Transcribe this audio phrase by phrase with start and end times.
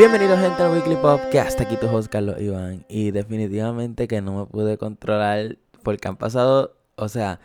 [0.00, 2.86] Bienvenidos gente al Weekly Pop, que hasta aquí tu host Carlos Iván.
[2.88, 7.38] Y definitivamente que no me pude controlar porque han pasado, o sea,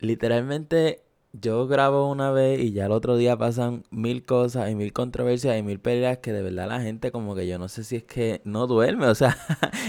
[0.00, 4.92] literalmente yo grabo una vez y ya el otro día pasan mil cosas y mil
[4.92, 7.94] controversias y mil peleas que de verdad la gente como que yo no sé si
[7.94, 9.38] es que no duerme, o sea,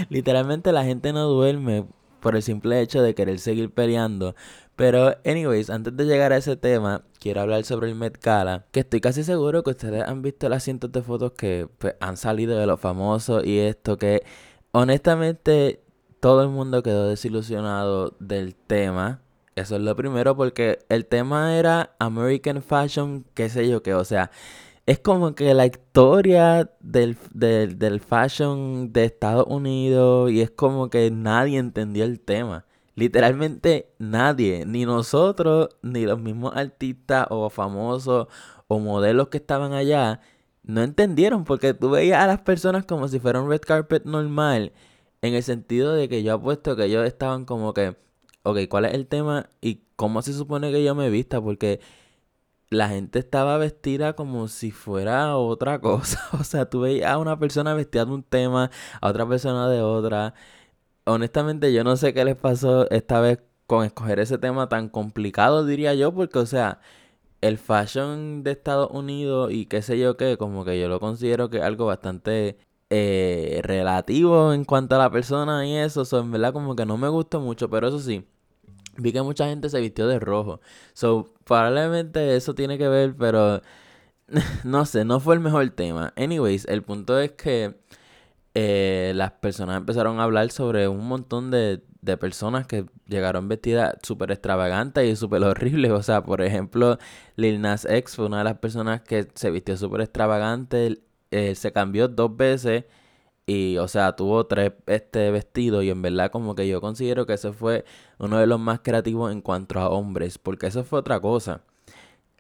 [0.09, 1.88] literalmente la gente no duerme
[2.19, 4.35] por el simple hecho de querer seguir peleando.
[4.75, 8.81] Pero, anyways, antes de llegar a ese tema, quiero hablar sobre el Met Gala, que
[8.81, 12.57] estoy casi seguro que ustedes han visto las cientos de fotos que pues, han salido
[12.57, 14.23] de los famosos y esto que
[14.71, 15.81] honestamente
[16.19, 19.21] todo el mundo quedó desilusionado del tema.
[19.55, 24.03] Eso es lo primero porque el tema era American Fashion, qué sé yo qué, o
[24.03, 24.31] sea,
[24.85, 30.89] es como que la historia del, del, del fashion de Estados Unidos y es como
[30.89, 32.66] que nadie entendió el tema.
[32.95, 38.27] Literalmente nadie, ni nosotros, ni los mismos artistas o famosos
[38.67, 40.21] o modelos que estaban allá,
[40.63, 44.71] no entendieron porque tú veías a las personas como si fuera un red carpet normal,
[45.21, 47.97] en el sentido de que yo apuesto que ellos estaban como que,
[48.43, 51.41] ok, ¿cuál es el tema y cómo se supone que yo me vista?
[51.41, 51.81] Porque
[52.69, 56.21] la gente estaba vestida como si fuera otra cosa.
[56.39, 59.81] O sea, tú veías a una persona vestida de un tema, a otra persona de
[59.81, 60.33] otra
[61.06, 65.66] honestamente yo no sé qué les pasó esta vez con escoger ese tema tan complicado,
[65.66, 66.80] diría yo, porque, o sea,
[67.42, 71.50] el fashion de Estados Unidos y qué sé yo qué, como que yo lo considero
[71.50, 72.58] que es algo bastante
[72.89, 76.97] eh, relativo en cuanto a la persona y eso, so, en verdad como que no
[76.97, 78.25] me gustó mucho, pero eso sí,
[78.97, 80.62] vi que mucha gente se vistió de rojo,
[80.94, 83.62] so, probablemente eso tiene que ver, pero
[84.64, 86.14] no sé, no fue el mejor tema.
[86.17, 87.75] Anyways, el punto es que
[88.56, 93.96] eh, las personas empezaron a hablar sobre un montón de, de personas que llegaron vestidas
[94.02, 95.91] súper extravagantes y súper horribles.
[95.91, 96.97] O sea, por ejemplo,
[97.35, 101.02] Lil Nas X fue una de las personas que se vistió súper extravagante.
[101.31, 102.85] Se cambió dos veces
[103.46, 105.84] y, o sea, tuvo tres este vestidos.
[105.84, 107.85] Y en verdad, como que yo considero que ese fue
[108.19, 110.38] uno de los más creativos en cuanto a hombres.
[110.38, 111.62] Porque eso fue otra cosa.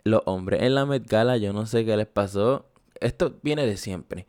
[0.05, 2.67] Los hombres en la Met Gala, yo no sé qué les pasó.
[3.01, 4.27] Esto viene de siempre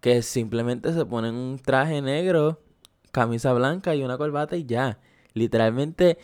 [0.00, 2.60] que simplemente se ponen un traje negro,
[3.12, 4.98] camisa blanca y una corbata y ya.
[5.34, 6.18] Literalmente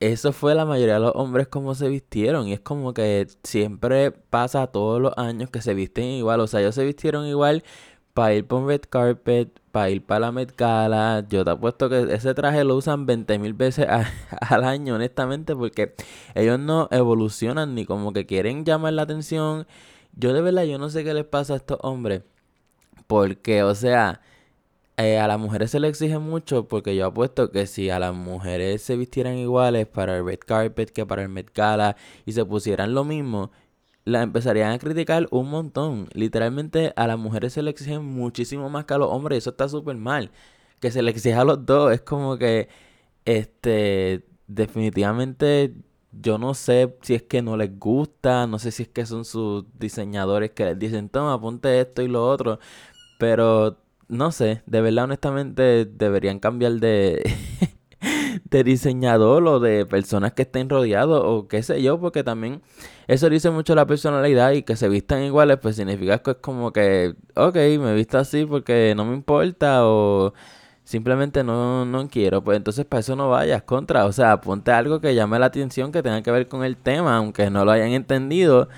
[0.00, 4.12] eso fue la mayoría de los hombres como se vistieron y es como que siempre
[4.12, 7.64] pasa todos los años que se visten igual, o sea, ellos se vistieron igual
[8.14, 11.24] para ir por red carpet, para ir para la Met Gala.
[11.28, 13.86] Yo te apuesto que ese traje lo usan 20 mil veces
[14.40, 15.94] al año, honestamente, porque
[16.34, 19.66] ellos no evolucionan ni como que quieren llamar la atención.
[20.14, 22.22] Yo de verdad, yo no sé qué les pasa a estos hombres
[23.10, 24.20] porque, o sea,
[24.96, 28.14] eh, a las mujeres se le exige mucho porque yo apuesto que si a las
[28.14, 32.44] mujeres se vistieran iguales para el red carpet que para el Met Gala y se
[32.44, 33.50] pusieran lo mismo,
[34.04, 36.08] la empezarían a criticar un montón.
[36.14, 39.68] Literalmente a las mujeres se le exigen muchísimo más que a los hombres eso está
[39.68, 40.30] súper mal.
[40.80, 42.68] Que se le exija a los dos es como que,
[43.24, 45.74] este, definitivamente
[46.12, 49.24] yo no sé si es que no les gusta, no sé si es que son
[49.24, 52.58] sus diseñadores que les dicen, toma, ponte esto y lo otro.
[53.20, 53.76] Pero
[54.08, 57.22] no sé, de verdad, honestamente, deberían cambiar de,
[58.44, 62.62] de diseñador o de personas que estén rodeados o qué sé yo, porque también
[63.08, 66.72] eso dice mucho la personalidad y que se vistan iguales, pues significa que es como
[66.72, 70.32] que, ok, me visto así porque no me importa o
[70.84, 75.02] simplemente no, no quiero, pues entonces para eso no vayas contra, o sea, ponte algo
[75.02, 77.90] que llame la atención, que tenga que ver con el tema, aunque no lo hayan
[77.90, 78.68] entendido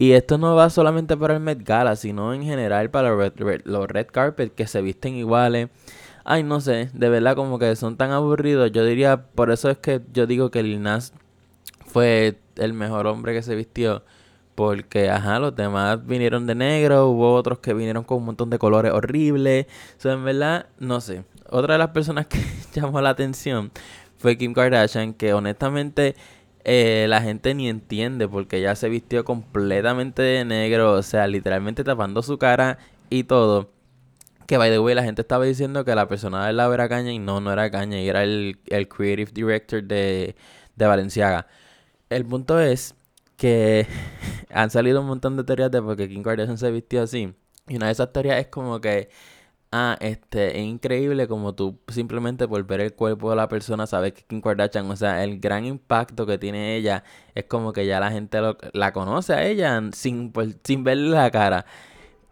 [0.00, 4.06] y esto no va solamente para el Met Gala, sino en general para los red,
[4.06, 5.68] carpet que se visten iguales.
[6.24, 8.72] Ay, no sé, de verdad como que son tan aburridos.
[8.72, 11.12] Yo diría, por eso es que yo digo que Lil Nas
[11.84, 14.02] fue el mejor hombre que se vistió.
[14.54, 18.58] Porque, ajá, los demás vinieron de negro, hubo otros que vinieron con un montón de
[18.58, 19.66] colores horribles.
[19.98, 21.24] O sea, en verdad, no sé.
[21.50, 22.40] Otra de las personas que
[22.72, 23.70] llamó la atención
[24.16, 26.16] fue Kim Kardashian, que honestamente
[26.64, 31.84] eh, la gente ni entiende porque ella se vistió completamente de negro, o sea, literalmente
[31.84, 32.78] tapando su cara
[33.08, 33.70] y todo.
[34.46, 37.12] Que by the way, la gente estaba diciendo que la persona del lado era caña
[37.12, 40.34] y no, no era caña, y era el, el creative director de,
[40.76, 41.46] de Valenciaga.
[42.10, 42.94] El punto es
[43.36, 43.86] que
[44.52, 47.34] han salido un montón de teorías de por qué Kim Kardashian se vistió así.
[47.68, 49.10] Y una de esas teorías es como que
[49.72, 54.14] Ah, este, es increíble como tú simplemente por ver el cuerpo de la persona sabes
[54.14, 57.04] que Kim Kardashian, o sea, el gran impacto que tiene ella
[57.36, 58.40] es como que ya la gente
[58.72, 60.32] la conoce a ella sin,
[60.64, 61.66] sin verle la cara.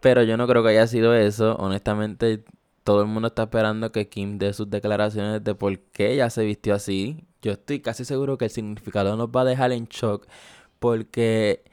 [0.01, 1.55] Pero yo no creo que haya sido eso.
[1.57, 2.43] Honestamente,
[2.83, 6.43] todo el mundo está esperando que Kim dé sus declaraciones de por qué ella se
[6.45, 7.25] vistió así.
[7.41, 10.27] Yo estoy casi seguro que el significado nos va a dejar en shock
[10.79, 11.63] porque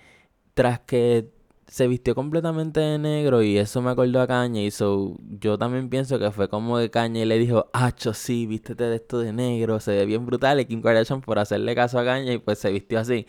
[0.54, 1.30] tras que
[1.68, 5.88] se vistió completamente de negro y eso me acordó a Caña y so, yo también
[5.88, 9.80] pienso que fue como Caña y le dijo, Acho, sí, vístete de esto de negro,
[9.80, 12.70] se ve bien brutal y Kim Kardashian por hacerle caso a Caña y pues se
[12.70, 13.26] vistió así.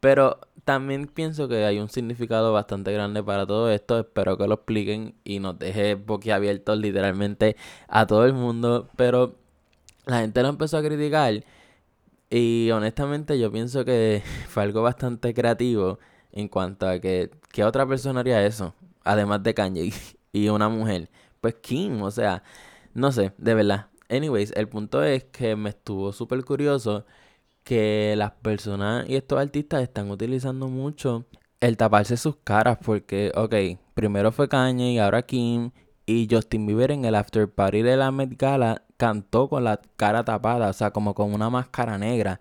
[0.00, 4.00] Pero también pienso que hay un significado bastante grande para todo esto.
[4.00, 7.56] Espero que lo expliquen y nos deje boquiabiertos literalmente
[7.88, 8.88] a todo el mundo.
[8.96, 9.36] Pero
[10.06, 11.44] la gente lo empezó a criticar.
[12.30, 15.98] Y honestamente yo pienso que fue algo bastante creativo
[16.32, 18.74] en cuanto a que, ¿qué otra persona haría eso?
[19.04, 19.92] Además de Kanye
[20.32, 21.10] y una mujer.
[21.40, 22.42] Pues Kim, o sea,
[22.94, 23.86] no sé, de verdad.
[24.08, 27.06] Anyways, el punto es que me estuvo súper curioso
[27.64, 31.26] que las personas y estos artistas están utilizando mucho
[31.60, 33.54] el taparse sus caras porque, ok,
[33.94, 35.70] primero fue Kanye y ahora Kim
[36.06, 40.24] y Justin Bieber en el after party de la Met Gala cantó con la cara
[40.24, 42.40] tapada, o sea, como con una máscara negra.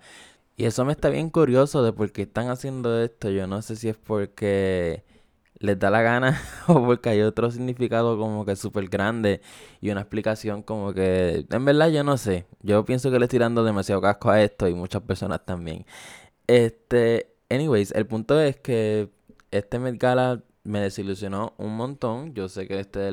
[0.62, 3.31] Y eso me está bien curioso de por qué están haciendo esto.
[3.31, 5.04] Yo no sé si es porque
[5.58, 9.42] les da la gana o porque hay otro significado como que súper grande
[9.81, 12.46] y una explicación como que en verdad yo no sé.
[12.62, 15.84] Yo pienso que le estoy dando demasiado casco a esto y muchas personas también.
[16.46, 19.10] Este, anyways, el punto es que
[19.50, 22.36] este Met Gala me desilusionó un montón.
[22.36, 23.12] Yo sé que este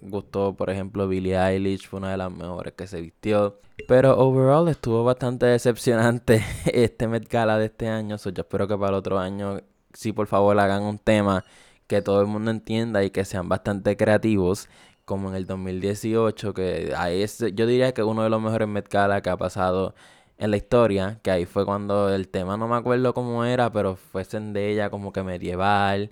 [0.00, 3.60] gustó, por ejemplo, Billie Eilish, fue una de las mejores que se vistió.
[3.86, 8.18] Pero overall estuvo bastante decepcionante este Met Gala de este año.
[8.18, 9.60] So, yo espero que para el otro año,
[9.92, 11.44] sí, por favor, hagan un tema
[11.86, 14.68] que todo el mundo entienda y que sean bastante creativos,
[15.04, 18.88] como en el 2018, que ahí es, yo diría que uno de los mejores Met
[18.92, 19.94] Gala que ha pasado
[20.38, 23.96] en la historia, que ahí fue cuando el tema no me acuerdo cómo era, pero
[23.96, 24.24] fue
[24.54, 26.10] ella como que medieval,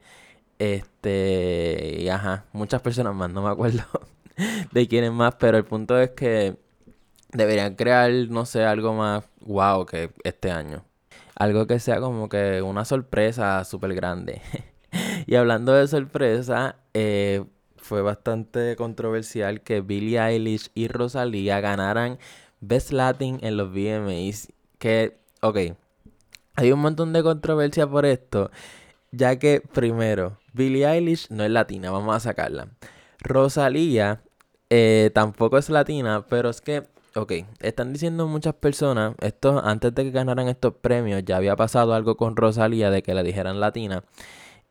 [0.58, 3.84] este, ajá, muchas personas más, no me acuerdo
[4.72, 6.56] de quiénes más, pero el punto es que
[7.32, 10.84] deberían crear, no sé, algo más wow que este año.
[11.34, 14.40] Algo que sea como que una sorpresa súper grande.
[15.26, 17.44] y hablando de sorpresa, eh,
[17.76, 22.18] fue bastante controversial que Billie Eilish y Rosalía ganaran
[22.60, 24.48] Best Latin en los VMAs.
[24.78, 25.58] Que, ok,
[26.56, 28.50] hay un montón de controversia por esto,
[29.12, 32.68] ya que primero, Billie Eilish no es latina, vamos a sacarla.
[33.20, 34.22] Rosalía
[34.70, 40.04] eh, tampoco es latina, pero es que, ok, están diciendo muchas personas, esto antes de
[40.04, 44.04] que ganaran estos premios, ya había pasado algo con Rosalía de que la dijeran latina.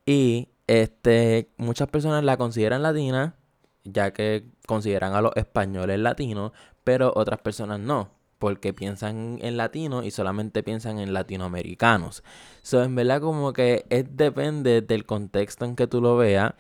[0.05, 3.35] Y este, muchas personas la consideran latina,
[3.83, 6.51] ya que consideran a los españoles latinos,
[6.83, 8.09] pero otras personas no,
[8.39, 12.23] porque piensan en latino y solamente piensan en latinoamericanos.
[12.61, 16.53] So, en verdad, como que es depende del contexto en que tú lo veas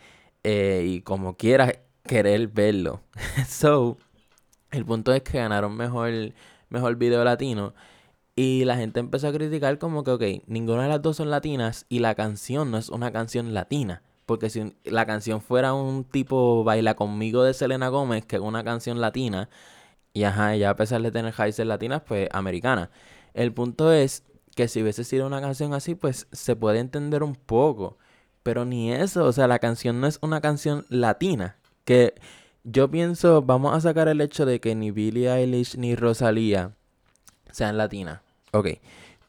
[0.43, 1.73] eh, y como quieras
[2.03, 3.01] querer verlo.
[3.47, 3.97] so,
[4.71, 6.11] el punto es que ganaron mejor,
[6.69, 7.73] mejor video latino.
[8.37, 11.85] Y la gente empezó a criticar como que, ok, ninguna de las dos son latinas
[11.87, 14.01] y la canción no es una canción latina.
[14.25, 18.63] Porque si la canción fuera un tipo Baila conmigo de Selena Gómez, que es una
[18.63, 19.49] canción latina,
[20.15, 22.89] y ajá, ella a pesar de tener raíces latinas, pues americana.
[23.33, 24.23] El punto es
[24.55, 27.97] que si hubiese sido una canción así, pues se puede entender un poco.
[28.41, 31.57] Pero ni eso, o sea, la canción no es una canción latina.
[31.83, 32.13] Que
[32.63, 36.71] yo pienso, vamos a sacar el hecho de que ni Billie Eilish ni Rosalía
[37.51, 38.21] sean latinas.
[38.53, 38.69] Ok.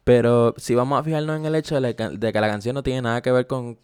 [0.04, 3.22] Pero si vamos a fijarnos en el hecho de, que la canción no tiene nada
[3.22, 3.76] que ver con,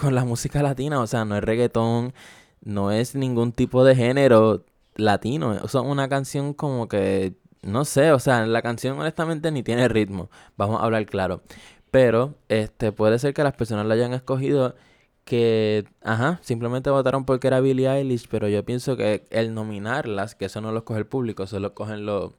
[0.00, 2.14] la música latina, o sea, no es reggaetón,
[2.62, 4.64] no es ningún tipo de género
[5.00, 9.88] latino, o una canción como que, no sé, o sea, la canción honestamente ni tiene
[9.88, 11.42] ritmo, vamos a hablar claro.
[11.90, 14.76] Pero, este, puede ser que las personas la hayan escogido
[15.24, 20.46] que, ajá, simplemente votaron porque era Billie Eilish, pero yo pienso que el nominarlas, que
[20.46, 22.32] eso no lo escoge el público, eso lo cogen los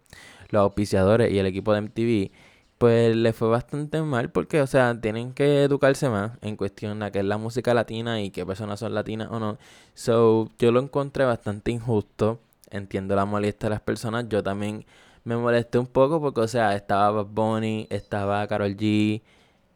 [0.51, 2.31] los auspiciadores y el equipo de MTV,
[2.77, 7.11] pues le fue bastante mal porque, o sea, tienen que educarse más en cuestión a
[7.11, 9.57] qué es la música latina y qué personas son latinas o no.
[9.93, 12.39] So, yo lo encontré bastante injusto.
[12.71, 14.27] Entiendo la molestia de las personas.
[14.29, 14.85] Yo también
[15.23, 19.21] me molesté un poco porque, o sea, estaba Bonnie, estaba Carol G,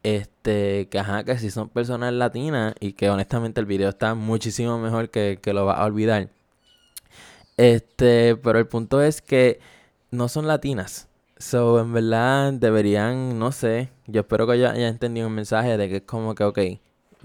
[0.03, 4.79] este, que ajá, que sí son personas latinas y que honestamente el video está muchísimo
[4.79, 6.29] mejor que, que lo va a olvidar.
[7.57, 9.59] Este, pero el punto es que
[10.11, 11.07] no son latinas.
[11.37, 15.89] So, en verdad, deberían, no sé, yo espero que ya haya entendido un mensaje de
[15.89, 16.59] que es como que, ok,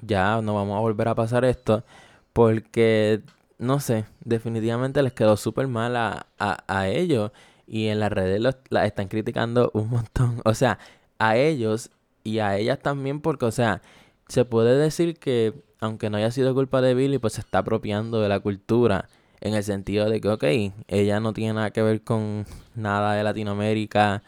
[0.03, 1.85] ya no vamos a volver a pasar esto,
[2.33, 3.23] porque,
[3.61, 7.31] no sé, definitivamente les quedó súper mal a, a, ellos
[7.67, 10.79] y en las redes los, la están criticando un montón, o sea,
[11.19, 11.90] a ellos
[12.25, 13.83] y a ellas también, porque, o sea,
[14.29, 18.21] se puede decir que, aunque no haya sido culpa de Billy, pues se está apropiando
[18.23, 19.09] de la cultura
[19.43, 20.45] en el sentido de que, ok,
[20.88, 24.23] ella no tiene nada que ver con nada de Latinoamérica,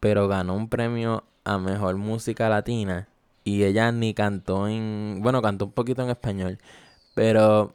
[0.00, 3.08] pero ganó un premio a mejor música latina.
[3.44, 6.58] y ella ni cantó en, bueno, cantó un poquito en español,
[7.14, 7.74] pero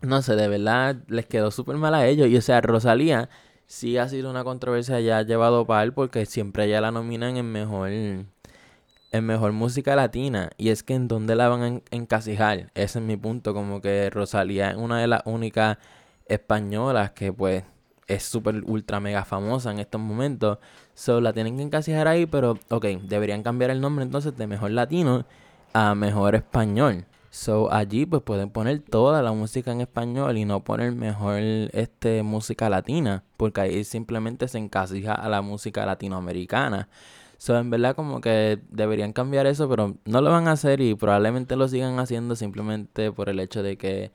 [0.00, 2.28] no sé, de verdad les quedó súper mal a ellos.
[2.28, 3.28] Y o sea, Rosalía
[3.66, 7.50] sí ha sido una controversia ya llevado para él porque siempre ella la nominan en
[7.50, 10.50] mejor en mejor música latina.
[10.58, 14.10] Y es que en dónde la van a encasijar ese es mi punto como que
[14.10, 15.78] Rosalía es una de las únicas
[16.26, 17.64] españolas que pues
[18.08, 20.58] es súper ultra mega famosa en estos momentos.
[20.94, 24.72] So la tienen que encasijar ahí pero ok deberían cambiar el nombre entonces de mejor
[24.72, 25.24] latino
[25.72, 27.06] a mejor español
[27.36, 32.22] So allí pues pueden poner toda la música en español y no poner mejor este
[32.22, 36.88] música latina, porque ahí simplemente se encasija a la música latinoamericana.
[37.36, 40.94] So en verdad como que deberían cambiar eso, pero no lo van a hacer y
[40.94, 44.12] probablemente lo sigan haciendo simplemente por el hecho de que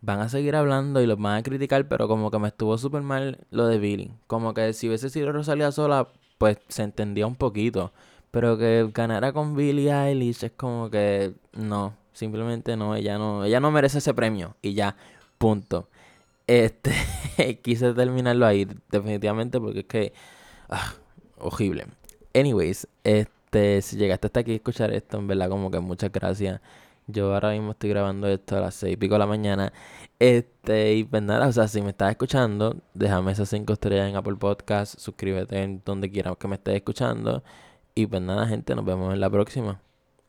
[0.00, 3.02] van a seguir hablando y los van a criticar, pero como que me estuvo súper
[3.02, 4.10] mal lo de Billy.
[4.26, 7.92] Como que si hubiese sido Rosalía sola, pues se entendía un poquito.
[8.30, 11.94] Pero que ganara con Billie Eilish es como que no.
[12.18, 14.56] Simplemente no, ella no, ella no merece ese premio.
[14.60, 14.96] Y ya,
[15.38, 15.88] punto.
[16.48, 16.90] Este,
[17.62, 20.12] quise terminarlo ahí, definitivamente, porque es que.
[20.68, 20.94] Ah,
[21.38, 21.86] horrible.
[22.34, 26.60] Anyways, este, si llegaste hasta aquí a escuchar esto, en verdad, como que muchas gracias.
[27.06, 29.72] Yo ahora mismo estoy grabando esto a las seis y pico de la mañana.
[30.18, 34.16] Este, y pues nada, o sea, si me estás escuchando, déjame esas cinco estrellas en
[34.16, 37.44] Apple Podcast, suscríbete en donde quieras que me estés escuchando.
[37.94, 39.80] Y pues nada, gente, nos vemos en la próxima.